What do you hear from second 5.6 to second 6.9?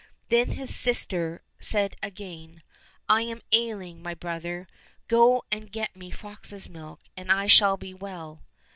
get me fox's